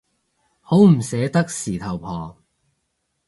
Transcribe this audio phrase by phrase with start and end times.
[0.61, 2.35] 好唔捨得事頭婆